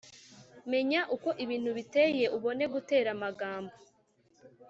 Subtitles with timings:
[0.71, 3.73] Menya uko ibintu biteye ubone gutera amagambo